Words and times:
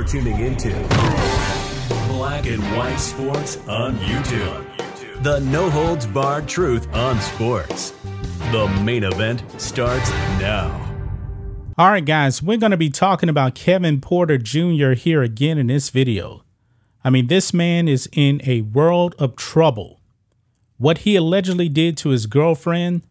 You're 0.00 0.08
tuning 0.08 0.40
into 0.40 0.70
Black 2.08 2.46
and 2.46 2.62
White 2.74 2.96
Sports 2.96 3.58
on 3.68 3.98
YouTube. 3.98 5.22
The 5.22 5.40
no 5.40 5.68
holds 5.68 6.06
barred 6.06 6.48
truth 6.48 6.90
on 6.94 7.20
sports. 7.20 7.90
The 8.50 8.66
main 8.82 9.04
event 9.04 9.42
starts 9.60 10.08
now. 10.40 10.70
All 11.76 11.90
right, 11.90 12.02
guys, 12.02 12.42
we're 12.42 12.56
going 12.56 12.70
to 12.70 12.78
be 12.78 12.88
talking 12.88 13.28
about 13.28 13.54
Kevin 13.54 14.00
Porter 14.00 14.38
Jr. 14.38 14.92
here 14.92 15.20
again 15.20 15.58
in 15.58 15.66
this 15.66 15.90
video. 15.90 16.44
I 17.04 17.10
mean, 17.10 17.26
this 17.26 17.52
man 17.52 17.86
is 17.86 18.08
in 18.10 18.40
a 18.46 18.62
world 18.62 19.14
of 19.18 19.36
trouble. 19.36 20.00
What 20.78 20.98
he 20.98 21.14
allegedly 21.14 21.68
did 21.68 21.98
to 21.98 22.08
his 22.08 22.24
girlfriend 22.24 23.02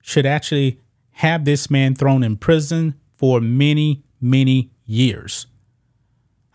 should 0.00 0.24
actually 0.24 0.80
have 1.16 1.44
this 1.44 1.68
man 1.68 1.94
thrown 1.94 2.22
in 2.22 2.38
prison 2.38 2.94
for 3.12 3.42
many, 3.42 4.04
many 4.22 4.70
years. 4.86 5.48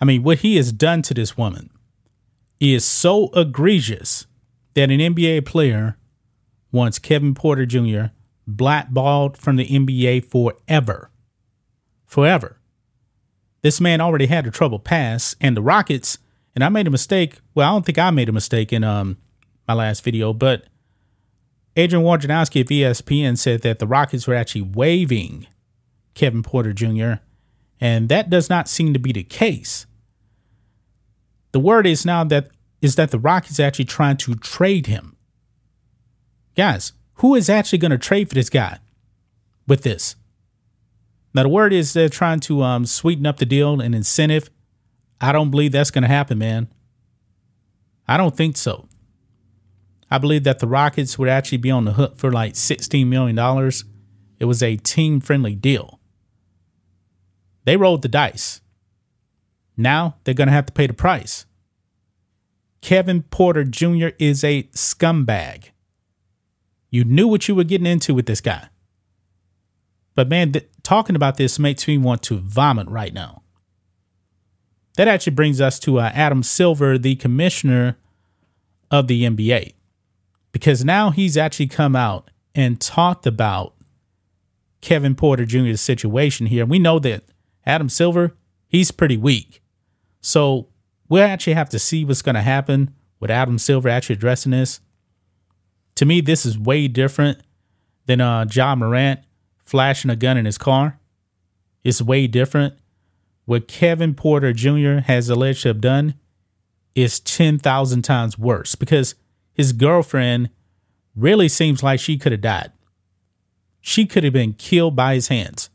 I 0.01 0.05
mean, 0.05 0.23
what 0.23 0.39
he 0.39 0.55
has 0.57 0.71
done 0.71 1.01
to 1.03 1.13
this 1.13 1.37
woman 1.37 1.69
is 2.59 2.85
so 2.85 3.29
egregious 3.35 4.27
that 4.73 4.91
an 4.91 4.99
NBA 4.99 5.45
player 5.45 5.97
wants 6.71 6.99
Kevin 6.99 7.33
Porter 7.33 7.65
Jr. 7.65 8.13
blackballed 8.47 9.37
from 9.37 9.55
the 9.55 9.67
NBA 9.67 10.25
forever. 10.25 11.09
Forever. 12.05 12.59
This 13.61 13.81
man 13.81 13.99
already 13.99 14.27
had 14.27 14.47
a 14.47 14.51
trouble 14.51 14.79
pass, 14.79 15.35
and 15.41 15.55
the 15.55 15.61
Rockets, 15.61 16.17
and 16.55 16.63
I 16.63 16.69
made 16.69 16.87
a 16.87 16.91
mistake. 16.91 17.39
Well, 17.53 17.67
I 17.67 17.71
don't 17.73 17.85
think 17.85 17.97
I 17.97 18.09
made 18.09 18.29
a 18.29 18.33
mistake 18.33 18.71
in 18.71 18.83
um 18.83 19.17
my 19.67 19.73
last 19.73 20.03
video, 20.03 20.33
but 20.33 20.65
Adrian 21.75 22.03
Wojnarowski 22.03 22.61
of 22.61 22.67
ESPN 22.67 23.37
said 23.37 23.61
that 23.61 23.79
the 23.79 23.87
Rockets 23.87 24.27
were 24.27 24.33
actually 24.33 24.61
waiving 24.61 25.45
Kevin 26.13 26.41
Porter 26.41 26.73
Jr., 26.73 27.21
and 27.79 28.09
that 28.09 28.29
does 28.29 28.49
not 28.49 28.67
seem 28.67 28.93
to 28.93 28.99
be 28.99 29.11
the 29.11 29.23
case. 29.23 29.85
The 31.51 31.59
word 31.59 31.87
is 31.87 32.05
now 32.05 32.23
that 32.25 32.49
is 32.81 32.95
that 32.95 33.11
the 33.11 33.19
Rockets 33.19 33.59
actually 33.59 33.85
trying 33.85 34.17
to 34.17 34.35
trade 34.35 34.87
him. 34.87 35.17
Guys, 36.55 36.93
who 37.15 37.35
is 37.35 37.49
actually 37.49 37.79
going 37.79 37.91
to 37.91 37.97
trade 37.97 38.29
for 38.29 38.35
this 38.35 38.49
guy 38.49 38.79
with 39.67 39.83
this? 39.83 40.15
Now 41.33 41.43
the 41.43 41.49
word 41.49 41.73
is 41.73 41.93
they're 41.93 42.09
trying 42.09 42.39
to 42.41 42.63
um, 42.63 42.85
sweeten 42.85 43.25
up 43.25 43.37
the 43.37 43.45
deal 43.45 43.81
and 43.81 43.93
incentive. 43.93 44.49
I 45.21 45.31
don't 45.31 45.51
believe 45.51 45.71
that's 45.71 45.91
going 45.91 46.03
to 46.03 46.07
happen, 46.07 46.37
man. 46.37 46.69
I 48.07 48.17
don't 48.17 48.35
think 48.35 48.57
so. 48.57 48.87
I 50.09 50.17
believe 50.17 50.43
that 50.45 50.59
the 50.59 50.67
Rockets 50.67 51.19
would 51.19 51.29
actually 51.29 51.59
be 51.59 51.69
on 51.69 51.85
the 51.85 51.93
hook 51.93 52.17
for 52.17 52.31
like 52.31 52.53
$16 52.53 53.05
million. 53.05 53.37
It 54.39 54.45
was 54.45 54.63
a 54.63 54.77
team 54.77 55.19
friendly 55.19 55.53
deal. 55.53 55.99
They 57.65 57.77
rolled 57.77 58.01
the 58.01 58.07
dice. 58.07 58.61
Now 59.79 60.17
they're 60.23 60.33
going 60.33 60.47
to 60.47 60.53
have 60.53 60.65
to 60.67 60.73
pay 60.73 60.87
the 60.87 60.93
price. 60.93 61.45
Kevin 62.81 63.23
Porter 63.23 63.63
Jr. 63.63 64.09
is 64.19 64.43
a 64.43 64.63
scumbag. 64.75 65.71
You 66.89 67.03
knew 67.03 67.27
what 67.27 67.47
you 67.47 67.55
were 67.55 67.63
getting 67.63 67.87
into 67.87 68.13
with 68.13 68.25
this 68.25 68.41
guy. 68.41 68.69
But 70.15 70.27
man, 70.29 70.51
th- 70.51 70.67
talking 70.83 71.15
about 71.15 71.37
this 71.37 71.59
makes 71.59 71.87
me 71.87 71.97
want 71.97 72.23
to 72.23 72.37
vomit 72.37 72.87
right 72.89 73.13
now. 73.13 73.43
That 74.97 75.07
actually 75.07 75.33
brings 75.33 75.61
us 75.61 75.79
to 75.79 75.99
uh, 75.99 76.11
Adam 76.13 76.43
Silver, 76.43 76.97
the 76.97 77.15
commissioner 77.15 77.97
of 78.91 79.07
the 79.07 79.23
NBA 79.23 79.73
because 80.51 80.83
now 80.83 81.11
he's 81.11 81.37
actually 81.37 81.67
come 81.67 81.95
out 81.95 82.31
and 82.55 82.79
talked 82.79 83.25
about 83.25 83.75
Kevin 84.81 85.15
Porter 85.15 85.45
Jr.'s 85.45 85.81
situation 85.81 86.47
here. 86.47 86.65
We 86.65 86.79
know 86.79 86.99
that 86.99 87.23
Adam 87.65 87.89
Silver, 87.89 88.35
he's 88.67 88.91
pretty 88.91 89.17
weak. 89.17 89.58
So 90.21 90.67
we'll 91.07 91.23
actually 91.23 91.53
have 91.53 91.69
to 91.69 91.79
see 91.79 92.05
what's 92.05 92.21
going 92.21 92.35
to 92.35 92.41
happen 92.41 92.93
with 93.19 93.31
Adam 93.31 93.57
Silver 93.57 93.89
actually 93.89 94.15
addressing 94.15 94.51
this. 94.51 94.79
To 95.95 96.05
me, 96.05 96.21
this 96.21 96.45
is 96.45 96.57
way 96.57 96.87
different 96.87 97.39
than 98.05 98.21
uh, 98.21 98.45
Ja 98.51 98.75
Morant 98.75 99.19
flashing 99.65 100.09
a 100.09 100.15
gun 100.15 100.37
in 100.37 100.45
his 100.45 100.57
car. 100.57 100.99
It's 101.83 102.01
way 102.01 102.27
different. 102.27 102.75
What 103.45 103.67
Kevin 103.67 104.13
Porter 104.13 104.53
Jr. 104.53 104.99
has 105.05 105.29
alleged 105.29 105.63
to 105.63 105.69
have 105.69 105.81
done 105.81 106.15
is 106.95 107.19
10,000 107.19 108.01
times 108.01 108.37
worse 108.37 108.75
because– 108.75 109.15
his 109.59 109.73
girlfriend 109.73 110.51
really 111.17 111.49
seems 111.49 111.83
like 111.83 111.99
she 111.99 112.17
could 112.17 112.31
have 112.31 112.39
died. 112.39 112.71
She 113.81 114.05
could 114.05 114.23
have 114.23 114.31
been 114.31 114.53
killed 114.53 114.95
by 114.95 115.15
his 115.15 115.27
hands. 115.27 115.69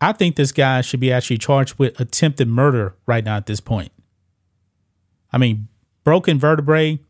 I 0.00 0.12
think 0.12 0.36
this 0.36 0.52
guy 0.52 0.82
should 0.82 1.00
be 1.00 1.12
actually 1.12 1.38
charged 1.38 1.78
with 1.78 1.98
attempted 1.98 2.48
murder 2.48 2.94
right 3.06 3.24
now 3.24 3.36
at 3.36 3.46
this 3.46 3.60
point. 3.60 3.92
I 5.32 5.38
mean, 5.38 5.68
broken 6.04 6.38
vertebrae, 6.38 7.00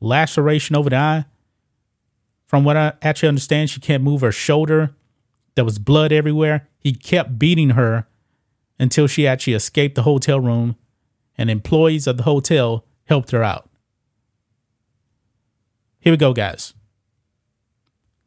laceration 0.00 0.76
over 0.76 0.90
the 0.90 0.96
eye. 0.96 1.24
From 2.46 2.64
what 2.64 2.76
I 2.76 2.94
actually 3.00 3.28
understand, 3.28 3.70
she 3.70 3.80
can't 3.80 4.02
move 4.02 4.20
her 4.20 4.32
shoulder. 4.32 4.94
There 5.54 5.64
was 5.64 5.78
blood 5.78 6.12
everywhere. 6.12 6.68
He 6.78 6.92
kept 6.92 7.38
beating 7.38 7.70
her 7.70 8.06
until 8.78 9.06
she 9.06 9.26
actually 9.26 9.54
escaped 9.54 9.94
the 9.94 10.02
hotel 10.02 10.40
room, 10.40 10.76
and 11.38 11.48
employees 11.48 12.06
of 12.06 12.16
the 12.16 12.24
hotel 12.24 12.84
helped 13.04 13.30
her 13.30 13.42
out. 13.42 13.70
Here 16.00 16.12
we 16.12 16.16
go, 16.16 16.32
guys. 16.32 16.74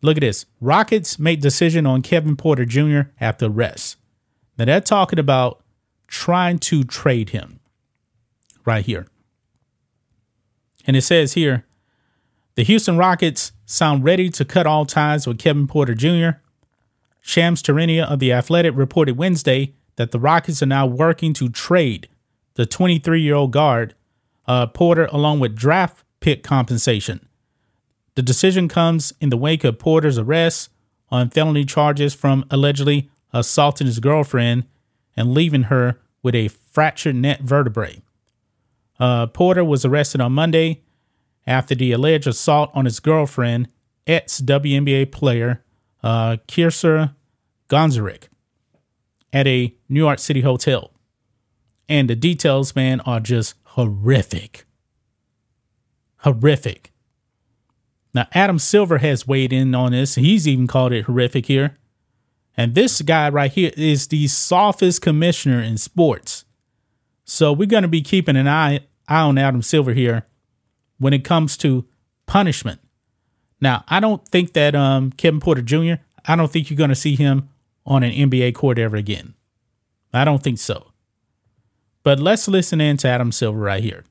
Look 0.01 0.17
at 0.17 0.21
this. 0.21 0.45
Rockets 0.61 1.19
make 1.19 1.41
decision 1.41 1.85
on 1.85 2.01
Kevin 2.01 2.37
Porter 2.37 2.65
Jr. 2.65 3.09
after 3.19 3.47
arrest. 3.47 3.97
Now 4.57 4.65
they're 4.65 4.81
talking 4.81 5.19
about 5.19 5.61
trying 6.07 6.59
to 6.59 6.83
trade 6.83 7.29
him 7.29 7.59
right 8.65 8.85
here. 8.85 9.07
And 10.87 10.95
it 10.95 11.01
says 11.01 11.33
here 11.33 11.65
the 12.55 12.63
Houston 12.63 12.97
Rockets 12.97 13.51
sound 13.65 14.03
ready 14.03 14.29
to 14.29 14.45
cut 14.45 14.65
all 14.65 14.85
ties 14.85 15.27
with 15.27 15.39
Kevin 15.39 15.67
Porter 15.67 15.93
Jr. 15.93 16.39
Shams 17.21 17.61
Charania 17.61 18.09
of 18.09 18.19
The 18.19 18.31
Athletic 18.31 18.73
reported 18.75 19.17
Wednesday 19.17 19.73
that 19.95 20.11
the 20.11 20.19
Rockets 20.19 20.61
are 20.61 20.67
now 20.67 20.85
working 20.85 21.33
to 21.33 21.49
trade 21.49 22.07
the 22.53 22.65
23 22.65 23.21
year 23.21 23.35
old 23.35 23.51
guard 23.51 23.95
uh, 24.47 24.67
Porter 24.67 25.09
along 25.11 25.39
with 25.39 25.55
draft 25.55 26.05
pick 26.19 26.43
compensation. 26.43 27.27
The 28.15 28.21
decision 28.21 28.67
comes 28.67 29.13
in 29.19 29.29
the 29.29 29.37
wake 29.37 29.63
of 29.63 29.79
Porter's 29.79 30.17
arrest 30.17 30.69
on 31.09 31.29
felony 31.29 31.65
charges 31.65 32.13
from 32.13 32.45
allegedly 32.49 33.09
assaulting 33.35 33.85
his 33.85 33.99
girlfriend 33.99 34.65
and 35.15 35.33
leaving 35.33 35.63
her 35.63 35.99
with 36.23 36.33
a 36.33 36.47
fractured 36.47 37.15
neck 37.15 37.41
vertebrae. 37.41 38.01
Uh, 38.99 39.27
Porter 39.27 39.63
was 39.63 39.85
arrested 39.85 40.21
on 40.21 40.31
Monday 40.31 40.81
after 41.45 41.75
the 41.75 41.91
alleged 41.91 42.27
assault 42.27 42.71
on 42.73 42.85
his 42.85 42.99
girlfriend, 42.99 43.67
ex 44.07 44.41
WNBA 44.41 45.11
player 45.11 45.63
uh, 46.01 46.37
Kirsa 46.47 47.13
Gondrezick, 47.69 48.29
at 49.33 49.47
a 49.47 49.75
New 49.89 49.99
York 49.99 50.19
City 50.19 50.41
hotel. 50.41 50.91
And 51.89 52.09
the 52.09 52.15
details, 52.15 52.75
man, 52.75 53.01
are 53.01 53.19
just 53.19 53.55
horrific. 53.63 54.65
Horrific. 56.17 56.91
Now, 58.13 58.27
Adam 58.31 58.59
Silver 58.59 58.99
has 58.99 59.27
weighed 59.27 59.51
in 59.51 59.75
on 59.75 59.91
this. 59.91 60.15
He's 60.15 60.47
even 60.47 60.67
called 60.67 60.93
it 60.93 61.05
horrific 61.05 61.47
here. 61.47 61.77
And 62.57 62.73
this 62.73 63.01
guy 63.01 63.29
right 63.29 63.51
here 63.51 63.71
is 63.75 64.07
the 64.07 64.27
softest 64.27 65.01
commissioner 65.01 65.61
in 65.61 65.77
sports. 65.77 66.45
So 67.25 67.51
we're 67.51 67.67
going 67.67 67.83
to 67.83 67.89
be 67.89 68.01
keeping 68.01 68.37
an 68.37 68.47
eye, 68.47 68.81
eye 69.07 69.21
on 69.21 69.37
Adam 69.37 69.61
Silver 69.61 69.93
here 69.93 70.25
when 70.99 71.13
it 71.13 71.23
comes 71.23 71.57
to 71.57 71.85
punishment. 72.25 72.79
Now, 73.59 73.83
I 73.87 73.99
don't 73.99 74.25
think 74.27 74.53
that 74.53 74.75
um, 74.75 75.11
Kevin 75.11 75.39
Porter 75.39 75.61
Jr., 75.61 75.95
I 76.25 76.35
don't 76.35 76.51
think 76.51 76.69
you're 76.69 76.77
going 76.77 76.89
to 76.89 76.95
see 76.95 77.15
him 77.15 77.49
on 77.85 78.03
an 78.03 78.11
NBA 78.11 78.55
court 78.55 78.79
ever 78.79 78.95
again. 78.95 79.33
I 80.13 80.23
don't 80.23 80.41
think 80.41 80.59
so. 80.59 80.91
But 82.03 82.19
let's 82.19 82.47
listen 82.47 82.79
in 82.79 82.97
to 82.97 83.07
Adam 83.07 83.31
Silver 83.31 83.59
right 83.59 83.83
here. 83.83 84.03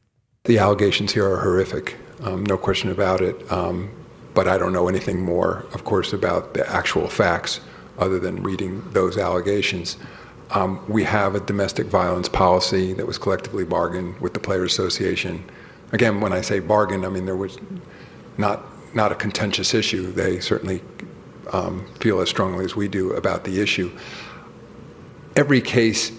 The 0.45 0.59
allegations 0.59 1.13
here 1.13 1.27
are 1.31 1.41
horrific 1.41 1.97
um, 2.23 2.45
no 2.47 2.57
question 2.57 2.91
about 2.91 3.21
it. 3.21 3.51
Um, 3.51 3.91
but 4.35 4.49
I 4.49 4.59
don't 4.59 4.73
know 4.73 4.89
anything 4.89 5.21
more, 5.21 5.67
of 5.73 5.85
course, 5.85 6.13
about 6.13 6.55
the 6.55 6.69
actual 6.69 7.09
facts 7.09 7.61
other 7.99 8.19
than 8.19 8.43
reading 8.43 8.83
those 8.91 9.17
allegations. 9.17 9.97
Um, 10.51 10.85
we 10.89 11.05
have 11.05 11.35
a 11.35 11.41
domestic 11.41 11.87
violence 11.87 12.29
policy 12.29 12.93
that 12.93 13.07
was 13.07 13.19
collectively 13.19 13.65
bargained 13.65 14.21
with 14.21 14.35
the 14.35 14.41
Players 14.41 14.73
Association. 14.73 15.45
Again, 15.93 16.21
when 16.21 16.33
I 16.33 16.41
say 16.41 16.61
bargain, 16.61 17.05
I 17.05 17.09
mean 17.09 17.25
there 17.25 17.37
was 17.37 17.59
not 18.37 18.65
not 18.95 19.11
a 19.11 19.15
contentious 19.15 19.75
issue. 19.75 20.13
They 20.13 20.41
certainly 20.41 20.83
um, 21.53 21.87
feel 22.01 22.21
as 22.21 22.29
strongly 22.29 22.65
as 22.65 22.77
we 22.77 22.89
do 22.89 23.13
about 23.13 23.45
the 23.45 23.61
issue. 23.61 23.91
Every 25.37 25.61
case, 25.61 26.13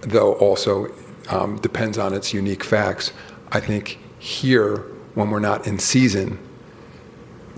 though, 0.00 0.34
also 0.34 0.92
um, 1.28 1.56
depends 1.58 1.98
on 1.98 2.12
its 2.14 2.34
unique 2.34 2.64
facts. 2.64 3.12
I 3.52 3.60
think 3.60 3.98
here 4.18 4.78
when 5.14 5.30
we're 5.30 5.38
not 5.38 5.66
in 5.66 5.78
season, 5.78 6.38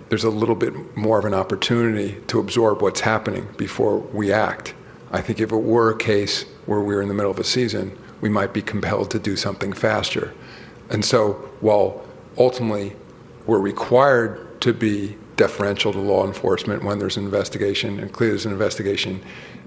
there's 0.08 0.24
a 0.24 0.30
little 0.30 0.54
bit 0.54 0.96
more 0.96 1.18
of 1.18 1.24
an 1.24 1.34
opportunity 1.34 2.20
to 2.28 2.40
absorb 2.40 2.82
what's 2.82 3.00
happening 3.00 3.48
before 3.56 3.98
we 3.98 4.32
act. 4.32 4.74
I 5.10 5.20
think 5.20 5.40
if 5.40 5.52
it 5.52 5.56
were 5.56 5.90
a 5.90 5.96
case 5.96 6.44
where 6.66 6.80
we 6.80 6.94
were 6.94 7.02
in 7.02 7.08
the 7.08 7.14
middle 7.14 7.30
of 7.30 7.38
a 7.38 7.44
season, 7.44 7.96
we 8.20 8.28
might 8.28 8.52
be 8.52 8.62
compelled 8.62 9.10
to 9.12 9.18
do 9.18 9.36
something 9.36 9.72
faster. 9.72 10.34
And 10.90 11.04
so 11.04 11.32
while 11.60 12.04
ultimately 12.36 12.94
we're 13.46 13.60
required 13.60 14.60
to 14.62 14.72
be 14.72 15.16
deferential 15.36 15.92
to 15.92 15.98
law 15.98 16.26
enforcement 16.26 16.82
when 16.82 16.98
there's 16.98 17.16
an 17.16 17.24
investigation 17.24 18.00
and 18.00 18.12
clear 18.12 18.30
there's 18.30 18.46
an 18.46 18.52
investigation, 18.52 19.22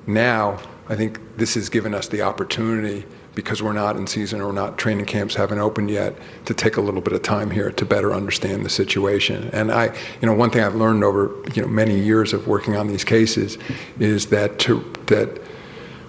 now 0.06 0.60
I 0.90 0.96
think 0.96 1.20
this 1.38 1.54
has 1.56 1.70
given 1.70 1.94
us 1.94 2.08
the 2.08 2.22
opportunity 2.22 3.06
because 3.34 3.64
we're 3.64 3.74
not 3.74 3.96
in 3.96 4.08
season 4.08 4.42
or 4.42 4.52
not 4.52 4.78
training 4.78 5.06
camps 5.06 5.36
haven't 5.36 5.60
opened 5.60 5.90
yet 5.90 6.16
to 6.46 6.54
take 6.54 6.78
a 6.78 6.82
little 6.82 7.02
bit 7.02 7.14
of 7.14 7.22
time 7.22 7.52
here 7.52 7.72
to 7.72 7.86
better 7.86 8.14
understand 8.14 8.66
the 8.66 8.70
situation. 8.70 9.50
And 9.54 9.72
I, 9.72 9.86
you 10.22 10.28
know, 10.28 10.34
one 10.34 10.50
thing 10.50 10.64
I've 10.64 10.76
learned 10.76 11.04
over 11.04 11.32
you 11.54 11.62
know 11.62 11.68
many 11.68 11.98
years 12.00 12.34
of 12.34 12.48
working 12.48 12.76
on 12.76 12.88
these 12.88 13.04
cases 13.04 13.58
is 14.00 14.28
that 14.28 14.60
to 14.60 14.80
that 15.08 15.42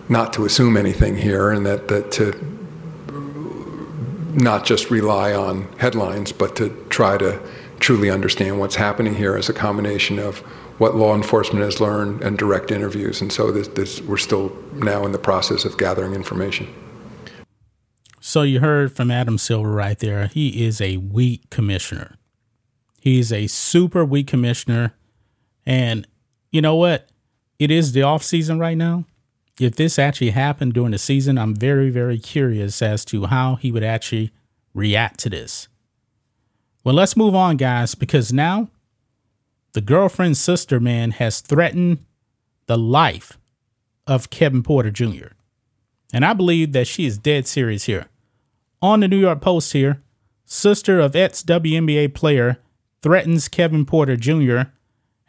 not 0.08 0.32
to 0.32 0.44
assume 0.44 0.76
anything 0.76 1.16
here 1.16 1.50
and 1.50 1.64
that 1.64 1.88
that 1.88 2.10
to 2.12 2.52
not 4.34 4.64
just 4.64 4.90
rely 4.90 5.34
on 5.34 5.68
headlines, 5.78 6.32
but 6.32 6.56
to 6.56 6.70
try 6.88 7.18
to 7.18 7.40
truly 7.80 8.10
understand 8.10 8.58
what's 8.58 8.76
happening 8.76 9.14
here 9.14 9.36
as 9.36 9.48
a 9.48 9.52
combination 9.52 10.18
of 10.18 10.38
what 10.78 10.96
law 10.96 11.14
enforcement 11.14 11.64
has 11.64 11.80
learned 11.80 12.22
and 12.22 12.38
direct 12.38 12.70
interviews. 12.70 13.20
And 13.20 13.32
so 13.32 13.52
this, 13.52 13.68
this, 13.68 14.00
we're 14.00 14.16
still 14.16 14.56
now 14.74 15.04
in 15.04 15.12
the 15.12 15.18
process 15.18 15.64
of 15.64 15.76
gathering 15.76 16.14
information. 16.14 16.72
So 18.24 18.42
you 18.42 18.60
heard 18.60 18.92
from 18.94 19.10
Adam 19.10 19.36
Silver 19.36 19.72
right 19.72 19.98
there. 19.98 20.28
He 20.28 20.64
is 20.64 20.80
a 20.80 20.98
weak 20.98 21.50
commissioner. 21.50 22.14
He's 23.00 23.32
a 23.32 23.48
super 23.48 24.04
weak 24.04 24.28
commissioner. 24.28 24.94
And 25.66 26.06
you 26.52 26.62
know 26.62 26.76
what? 26.76 27.08
It 27.58 27.72
is 27.72 27.90
the 27.90 28.04
off 28.04 28.22
season 28.22 28.60
right 28.60 28.78
now. 28.78 29.06
If 29.58 29.74
this 29.74 29.98
actually 29.98 30.30
happened 30.30 30.74
during 30.74 30.92
the 30.92 30.98
season, 30.98 31.36
I'm 31.36 31.56
very, 31.56 31.90
very 31.90 32.16
curious 32.16 32.80
as 32.80 33.04
to 33.06 33.26
how 33.26 33.56
he 33.56 33.72
would 33.72 33.82
actually 33.82 34.30
react 34.72 35.18
to 35.20 35.28
this. 35.30 35.66
Well, 36.84 36.94
let's 36.94 37.16
move 37.16 37.34
on, 37.34 37.56
guys, 37.56 37.96
because 37.96 38.32
now 38.32 38.68
the 39.72 39.80
girlfriend's 39.80 40.40
sister, 40.40 40.78
man, 40.78 41.10
has 41.10 41.40
threatened 41.40 41.98
the 42.66 42.78
life 42.78 43.36
of 44.06 44.30
Kevin 44.30 44.62
Porter 44.62 44.92
Jr. 44.92 45.32
And 46.12 46.24
I 46.24 46.34
believe 46.34 46.70
that 46.70 46.86
she 46.86 47.04
is 47.04 47.18
dead 47.18 47.48
serious 47.48 47.84
here. 47.86 48.06
On 48.82 48.98
the 48.98 49.06
New 49.06 49.18
York 49.18 49.40
Post 49.40 49.72
here, 49.72 50.02
sister 50.44 50.98
of 50.98 51.14
ex 51.14 51.44
WNBA 51.44 52.12
player 52.14 52.58
threatens 53.00 53.48
Kevin 53.48 53.86
Porter 53.86 54.16
Jr. 54.16 54.62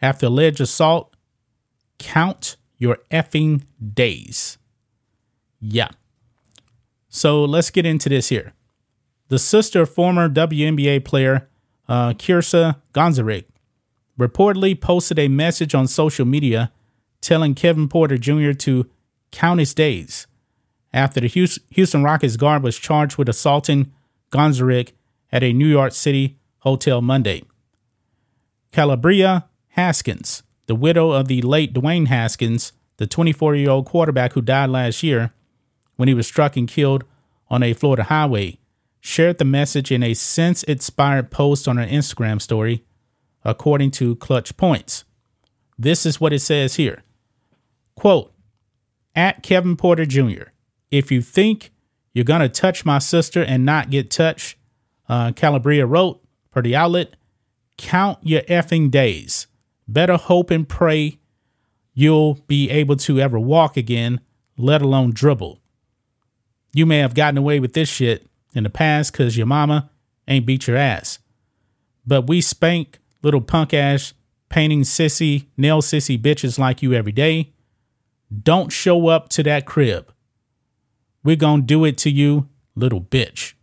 after 0.02 0.26
alleged 0.26 0.60
assault. 0.60 1.16
Count 2.00 2.58
your 2.80 2.98
effing 3.12 3.62
days. 3.94 4.58
Yeah. 5.60 5.90
So 7.10 7.46
let's 7.46 7.70
get 7.70 7.86
into 7.86 8.10
this 8.10 8.30
here. 8.30 8.54
The 9.28 9.38
sister 9.38 9.84
of 9.84 9.94
former 9.94 10.28
WNBA 10.28 11.06
player 11.06 11.48
uh, 11.88 12.14
Kirsa 12.14 12.78
Gonzalez 12.92 13.44
reportedly 14.20 14.80
posted 14.80 15.20
a 15.20 15.28
message 15.28 15.76
on 15.76 15.88
social 15.88 16.26
media 16.26 16.72
telling 17.22 17.54
Kevin 17.54 17.88
Porter 17.88 18.18
Jr. 18.18 18.54
to 18.54 18.90
count 19.32 19.60
his 19.60 19.76
days 19.76 20.26
after 20.94 21.20
the 21.20 21.28
Houston 21.28 22.04
Rockets 22.04 22.38
guard 22.38 22.64
was 22.64 22.78
charged 22.78 23.18
with 23.18 23.30
assaulting 23.30 23.92
Gonzalez 24.30 24.88
at 25.32 25.44
a 25.44 25.54
New 25.54 25.68
York 25.68 25.94
City 25.94 26.38
hotel 26.60 27.02
Monday. 27.02 27.44
Kalabrya 28.72 29.46
Haskins, 29.70 30.44
the 30.68 30.76
widow 30.76 31.12
of 31.12 31.28
the 31.28 31.42
late 31.42 31.74
Dwayne 31.74 32.08
Haskins, 32.08 32.74
the 32.98 33.08
24 33.08 33.56
year 33.56 33.70
old 33.70 33.86
quarterback 33.86 34.34
who 34.34 34.42
died 34.42 34.70
last 34.70 35.04
year 35.04 35.34
when 35.96 36.08
he 36.08 36.14
was 36.14 36.28
struck 36.28 36.56
and 36.56 36.68
killed 36.68 37.04
on 37.50 37.64
a 37.64 37.74
Florida 37.74 38.04
highway, 38.04 38.58
shared 39.00 39.38
the 39.38 39.46
message 39.46 39.92
in 39.92 40.02
a 40.02 40.14
since 40.14 40.64
inspired 40.64 41.30
post 41.30 41.68
on 41.68 41.78
her 41.78 41.86
Instagram 41.86 42.42
story, 42.42 42.84
according 43.44 43.92
to 43.92 44.16
Clutch 44.16 44.56
Points. 44.58 45.04
This 45.78 46.06
is 46.06 46.22
what 46.22 46.34
it 46.34 46.40
says 46.40 46.76
here. 46.76 47.04
Quote, 47.96 48.34
at 49.16 49.44
Kevin 49.44 49.76
Porter 49.76 50.06
Jr., 50.06 50.53
if 50.94 51.12
you 51.12 51.22
think 51.22 51.72
you're 52.14 52.24
going 52.24 52.42
to 52.42 52.50
touch 52.50 52.86
my 52.86 53.00
sister 53.00 53.44
and 53.44 53.66
not 53.66 53.90
get 53.90 54.12
touched, 54.12 54.58
uh, 55.10 55.32
Kalabrya 55.32 55.90
wrote 55.90 56.24
per 56.52 56.62
the 56.62 56.76
outlet, 56.76 57.16
count 57.78 58.20
your 58.22 58.42
effing 58.44 58.92
days. 58.92 59.48
Better 59.88 60.18
hope 60.18 60.52
and 60.52 60.70
pray 60.70 61.18
you'll 61.94 62.36
be 62.48 62.70
able 62.70 62.96
to 62.98 63.20
ever 63.20 63.40
walk 63.40 63.76
again, 63.76 64.22
let 64.56 64.82
alone 64.82 65.12
dribble. 65.12 65.60
You 66.74 66.86
may 66.86 67.00
have 67.00 67.16
gotten 67.16 67.38
away 67.38 67.60
with 67.60 67.74
this 67.74 67.90
shit, 67.90 68.28
in 68.54 68.64
the 68.64 68.70
past 68.70 69.12
because 69.12 69.36
your 69.36 69.48
mama 69.48 69.90
ain't 70.28 70.46
beat 70.46 70.68
your 70.68 70.78
ass. 70.78 71.18
But 72.06 72.28
we 72.28 72.40
spank 72.40 73.00
little 73.24 73.42
punk 73.42 73.74
ass, 73.74 74.14
painting 74.50 74.82
sissy, 74.82 75.48
nail 75.58 75.82
sissy 75.82 76.22
bitches 76.22 76.60
like 76.60 76.84
you 76.84 76.94
every 76.94 77.12
day. 77.12 77.54
Don't 78.32 78.72
show 78.72 79.08
up 79.08 79.30
to 79.30 79.42
that 79.44 79.66
crib. 79.66 80.13
We're 81.24 81.36
going 81.36 81.62
to 81.62 81.66
do 81.66 81.86
it 81.86 81.98
to 82.00 82.10
you, 82.10 82.50
little 82.76 83.02
bitch. 83.02 83.54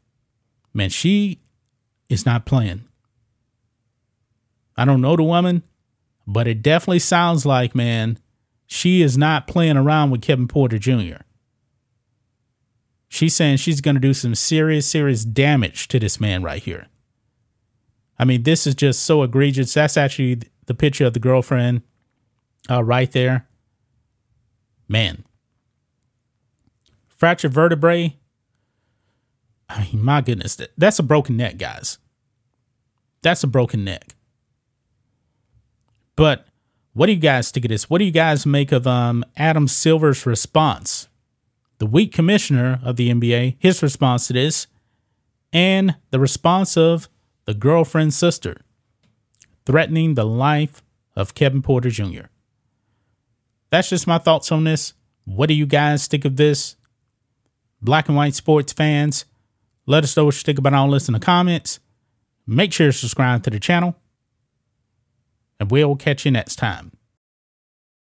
Man, 0.72 0.90
she 0.90 1.40
is 2.08 2.24
not 2.24 2.46
playing. 2.46 2.84
I 4.76 4.84
don't 4.84 5.00
know 5.00 5.16
the 5.16 5.22
woman, 5.22 5.62
but 6.26 6.48
it 6.48 6.62
definitely 6.62 7.00
sounds 7.00 7.44
like, 7.44 7.74
man, 7.74 8.18
she 8.66 9.02
is 9.02 9.18
not 9.18 9.46
playing 9.46 9.76
around 9.76 10.10
with 10.10 10.22
Kevin 10.22 10.48
Porter 10.48 10.78
Jr. 10.78 11.22
She's 13.08 13.34
saying 13.34 13.56
she's 13.56 13.80
going 13.80 13.96
to 13.96 14.00
do 14.00 14.14
some 14.14 14.34
serious, 14.34 14.86
serious 14.86 15.24
damage 15.24 15.88
to 15.88 15.98
this 15.98 16.20
man 16.20 16.42
right 16.42 16.62
here. 16.62 16.86
I 18.18 18.24
mean, 18.24 18.44
this 18.44 18.66
is 18.66 18.74
just 18.74 19.02
so 19.02 19.22
egregious. 19.22 19.74
That's 19.74 19.96
actually 19.96 20.42
the 20.66 20.74
picture 20.74 21.06
of 21.06 21.14
the 21.14 21.20
girlfriend 21.20 21.82
uh, 22.70 22.84
right 22.84 23.10
there. 23.10 23.48
Man. 24.88 25.24
Fractured 27.20 27.52
vertebrae. 27.52 28.17
I 29.69 29.84
mean, 29.84 30.02
my 30.02 30.22
goodness. 30.22 30.58
That's 30.78 30.99
a 30.99 31.02
broken 31.02 31.37
neck, 31.37 31.58
guys. 31.58 31.99
That's 33.20 33.44
a 33.44 33.46
broken 33.46 33.84
neck. 33.84 34.14
But 36.17 36.46
what 36.94 37.06
do 37.06 37.12
you 37.12 37.19
guys 37.19 37.50
think 37.50 37.67
of 37.67 37.69
this? 37.69 37.90
What 37.90 37.99
do 37.99 38.06
you 38.06 38.11
guys 38.11 38.46
make 38.46 38.72
of 38.72 38.87
um, 38.87 39.22
Adam 39.37 39.69
Silver's 39.69 40.25
response 40.25 41.08
the 41.78 41.87
weak 41.87 42.12
commissioner 42.12 42.78
of 42.84 42.96
the 42.96 43.11
NBA, 43.11 43.56
his 43.58 43.82
response 43.82 44.27
to 44.27 44.34
this, 44.34 44.67
and 45.50 45.96
the 46.10 46.20
response 46.20 46.77
of 46.77 47.08
the 47.46 47.55
girlfriend's 47.55 48.17
sister, 48.17 48.60
threatening 49.65 50.15
the 50.15 50.27
life 50.27 50.82
of 51.17 51.34
Kevin 51.34 51.62
Porter 51.62 51.89
Jr. 51.89 52.29
That's 53.70 53.89
just 53.89 54.06
my 54.06 54.19
thoughts 54.19 54.53
on 54.53 54.65
this. 54.65 54.93
What 55.24 55.48
do 55.48 55.55
you 55.55 55.65
guys 55.65 56.06
think 56.06 56.27
of 56.27 56.36
this? 56.36 56.77
Black 57.82 58.08
and 58.08 58.17
white 58.17 58.34
sports 58.34 58.72
fans, 58.72 59.25
let 59.87 60.05
us 60.05 60.17
know 60.17 60.27
what 60.27 60.34
you 60.34 60.43
think 60.43 60.58
about 60.58 60.75
all 60.75 60.91
this 60.91 61.08
in 61.08 61.15
the 61.15 61.20
comments. 61.20 61.81
Make 62.46 62.72
sure 62.72 62.89
to 62.89 62.93
subscribe 62.93 63.43
to 63.44 63.51
the 63.51 63.60
channel, 63.60 63.96
and 65.58 65.70
we'll 65.70 65.96
catch 65.96 66.25
you 66.25 66.31
next 66.31 66.56
time. 66.56 66.93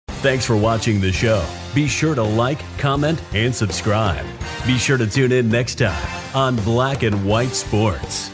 Thanks 0.09 0.45
for 0.45 0.57
watching 0.57 1.01
the 1.01 1.13
show. 1.13 1.47
Be 1.75 1.87
sure 1.87 2.15
to 2.15 2.23
like, 2.23 2.59
comment, 2.79 3.23
and 3.35 3.55
subscribe. 3.55 4.25
Be 4.67 4.79
sure 4.79 4.99
to 4.99 5.07
tune 5.07 5.33
in 5.33 5.49
next 5.49 5.77
time 5.77 6.35
on 6.35 6.57
Black 6.57 7.03
and 7.03 7.27
White 7.27 7.51
Sports. 7.51 8.31